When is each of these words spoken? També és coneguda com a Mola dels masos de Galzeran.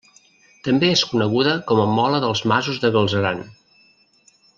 També 0.67 0.87
és 0.93 1.03
coneguda 1.09 1.53
com 1.71 1.81
a 1.81 1.85
Mola 1.99 2.21
dels 2.25 2.41
masos 2.53 2.81
de 2.87 2.91
Galzeran. 2.97 3.45